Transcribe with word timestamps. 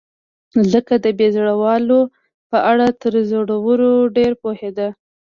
ځکه 0.71 0.93
د 1.03 1.05
بې 1.17 1.27
زړه 1.35 1.53
والاو 1.61 2.01
په 2.49 2.57
اړه 2.71 2.87
تر 3.01 3.13
زړورو 3.29 3.91
ډېر 4.17 4.31
پوهېده. 4.41 4.87